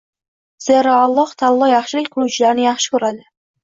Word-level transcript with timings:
Zero, 0.67 0.95
Alloh 1.03 1.35
taolo 1.43 1.71
yaxshilik 1.75 2.13
qiluvchilarni 2.19 2.69
yaxshi 2.71 2.99
ko‘radi” 2.99 3.27